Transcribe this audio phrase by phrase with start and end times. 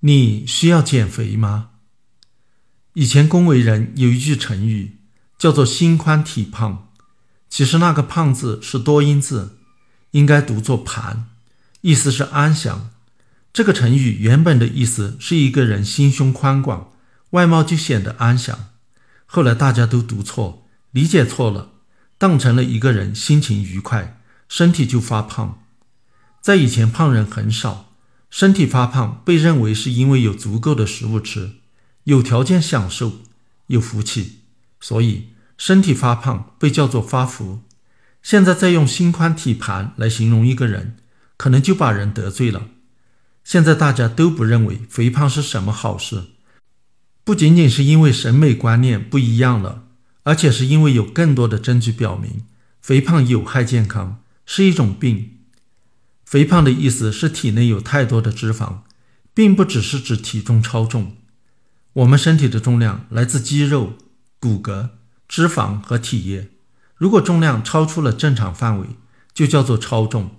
[0.00, 1.70] 你需要减肥吗？
[2.92, 4.98] 以前恭维人有一句成语
[5.36, 6.92] 叫做“心宽体胖”，
[7.50, 9.58] 其实那个“胖”字是多音字，
[10.12, 11.26] 应该读作“盘”，
[11.82, 12.90] 意思是安详。
[13.52, 16.92] 这个成语原本的意思是一个人心胸宽广，
[17.30, 18.68] 外貌就显得安详。
[19.26, 21.72] 后来大家都读错，理解错了，
[22.16, 25.64] 当成了一个人心情愉快，身体就发胖。
[26.40, 27.87] 在以前，胖人很少，
[28.30, 31.52] 身体发胖被认为是因为有足够的食物吃，
[32.04, 33.20] 有条件享受，
[33.68, 34.40] 有福气，
[34.80, 37.60] 所以身体发胖被叫做发福。
[38.22, 40.96] 现在再用心宽体盘来形容一个人，
[41.36, 42.68] 可能就把人得罪了。
[43.44, 46.24] 现在大家都不认为肥胖是什么好事，
[47.24, 49.84] 不仅仅是因为审美观念不一样了，
[50.24, 52.44] 而且是因为有更多的证据表明
[52.82, 55.37] 肥胖有害健康，是一种病。
[56.28, 58.80] 肥胖的意思是体内有太多的脂肪，
[59.32, 61.16] 并不只是指体重超重。
[61.94, 63.94] 我们身体的重量来自肌肉、
[64.38, 64.90] 骨骼、
[65.26, 66.50] 脂肪和体液，
[66.96, 68.88] 如果重量超出了正常范围，
[69.32, 70.32] 就叫做超重。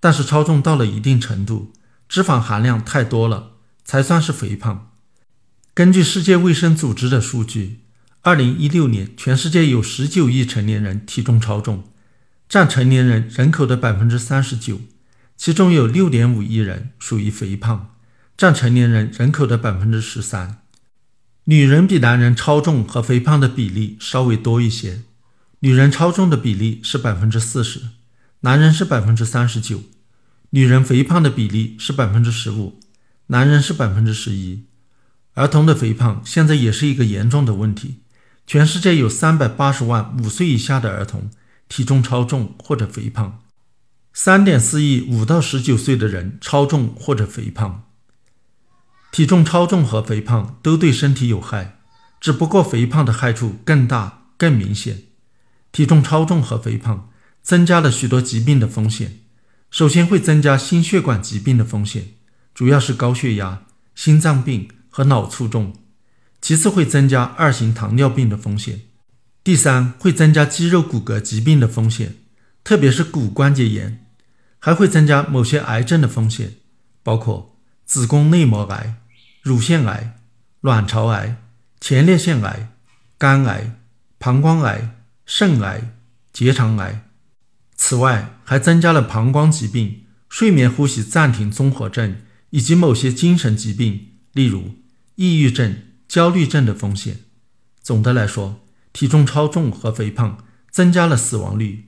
[0.00, 1.74] 但是超重到了一定程度，
[2.08, 3.50] 脂肪含量太多了，
[3.84, 4.92] 才算是肥胖。
[5.74, 7.80] 根据世界卫生组织的数据，
[8.22, 11.84] 二零一六年全世界有十九亿成年人体重超重，
[12.48, 14.80] 占成年人人口的百分之三十九，
[15.38, 17.94] 其中有六点五亿人属于肥胖，
[18.36, 20.62] 占成年人人口的百分之十三。
[21.44, 25.04] 女人比男人超重和肥胖的比例稍微多一些，
[25.60, 27.82] 女人超重的比例是百分之四十，
[28.40, 29.80] 男人是百分之三十九。
[30.50, 32.80] 女人肥胖的比例是百分之十五，
[33.28, 34.64] 男人是百分之十一。
[35.34, 38.00] 儿童的肥胖现在也是一个严重的问题，
[38.44, 41.30] 全世界有三百八十万五岁以下的儿童
[41.68, 43.44] 体重超重或者肥胖，
[44.20, 47.84] 三点四亿五到十九岁的人超重或者肥胖。
[49.12, 51.78] 体重超重和肥胖都对身体有害，
[52.20, 55.04] 只不过肥胖的害处更大更明显。
[55.70, 57.12] 体重超重和肥胖
[57.42, 59.20] 增加了许多疾病的风险。
[59.70, 62.14] 首先会增加心血管疾病的风险，
[62.52, 65.70] 主要是高血压、心脏病和脑卒中；
[66.42, 68.78] 其次会增加二型糖尿病的风险；
[69.44, 72.16] 第三会增加肌肉骨骼疾病的风险，
[72.64, 74.00] 特别是骨关节炎；
[74.68, 76.56] 还会增加某些癌症的风险，
[77.02, 77.56] 包括
[77.86, 78.96] 子宫内膜癌、
[79.40, 80.18] 乳腺癌、
[80.60, 81.38] 卵巢癌、
[81.80, 82.68] 前列腺癌、
[83.16, 83.80] 肝癌、
[84.18, 84.90] 膀胱癌、
[85.24, 85.94] 肾癌、
[86.34, 87.08] 结肠癌。
[87.76, 94.74] 此外，还增加了膀胱疾病、睡眠呼吸暂停综合症以及某些精神疾病，例如
[95.14, 97.20] 抑郁症、焦虑症的风险。
[97.80, 98.60] 总的来说，
[98.92, 101.87] 体重超重和肥胖增加了死亡率。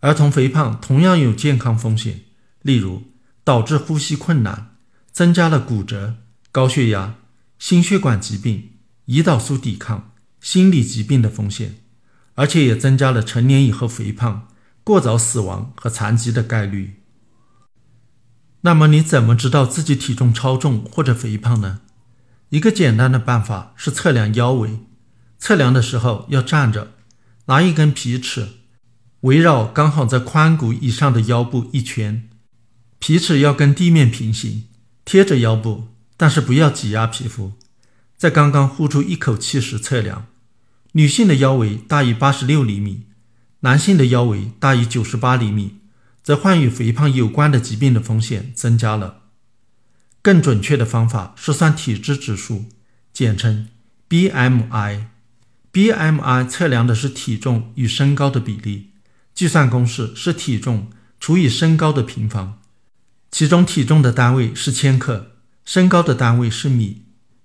[0.00, 2.22] 儿童肥胖同样有健康风险，
[2.62, 3.04] 例如
[3.44, 4.76] 导致呼吸困难，
[5.12, 6.16] 增加了骨折、
[6.50, 7.16] 高血压、
[7.58, 8.70] 心血管疾病、
[9.06, 11.76] 胰岛素抵抗、心理疾病的风险，
[12.34, 14.48] 而且也增加了成年以后肥胖。
[14.82, 17.02] 过早死亡和残疾的概率。
[18.62, 21.82] 那么你怎么知道自己体重超重或者肥胖呢？
[22.48, 24.80] 一个简单的办法是测量腰围。
[25.38, 26.94] 测量的时候要站着，
[27.46, 28.48] 拿一根皮尺
[29.20, 32.28] 围绕刚好在髋骨以上的腰部一圈，
[32.98, 34.64] 皮尺要跟地面平行，
[35.04, 37.52] 贴着腰部，但是不要挤压皮肤。
[38.16, 40.26] 在刚刚呼出一口气时测量。
[40.92, 43.04] 女性的腰围大于八十六厘米。
[43.60, 45.76] 男性的腰围大于九十八厘米，
[46.22, 49.24] 则患与肥胖有关的疾病的风险增加了。
[50.22, 52.64] 更准确的方法是算体脂指数，
[53.12, 53.68] 简称
[54.08, 55.04] BMI。
[55.72, 58.89] BMI 测量的是体重与身高的比例，
[59.40, 62.58] 计算公式是体重除以身高的平方，
[63.30, 65.30] 其中体重的单位是千克，
[65.64, 67.04] 身高的单位是米。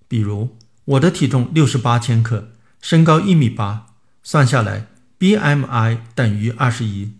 [0.09, 2.51] 比如我的体重六十八千克，
[2.81, 4.87] 身高一米八，算下来。
[5.17, 7.13] BMI 等于二十一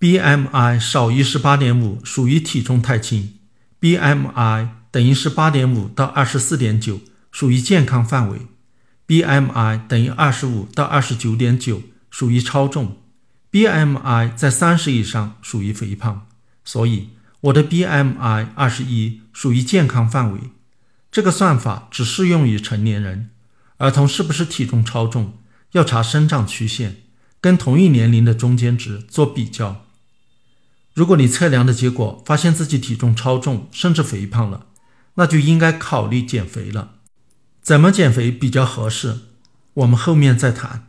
[0.00, 3.34] ，BMI 少于十八点五属于体重太轻
[3.82, 8.46] ，BMI 等于十八点五到二十四点九属于健康范围
[9.06, 12.96] ，BMI 等于二十五到二十九点九属于超重
[13.52, 16.26] ，BMI 在三十以上属于肥胖。
[16.64, 17.10] 所以
[17.40, 20.40] 我的 BMI 二十一属于健康范围。
[21.12, 23.30] 这个算法只适用于成年人，
[23.78, 25.38] 儿童是不是体重超重？
[25.72, 27.02] 要查生长曲线，
[27.40, 29.84] 跟同一年龄的中间值做比较。
[30.94, 34.66] 如果你测量的结果发现自己体重超重，甚至肥胖了，
[35.14, 36.92] 那就应该考虑减肥了。
[37.62, 39.18] 怎么减肥比较合适？
[39.74, 40.85] 我们后面再谈。